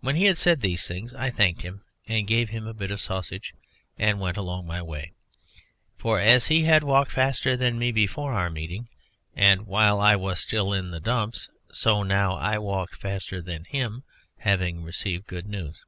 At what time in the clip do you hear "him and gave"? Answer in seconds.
1.60-2.48